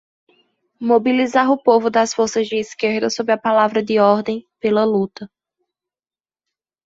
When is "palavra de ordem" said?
3.37-4.43